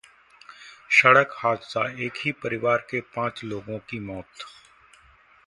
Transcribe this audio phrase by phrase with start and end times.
[0.91, 4.45] सड़क हादसा: एक ही परिवार के पांच लोगों की मौत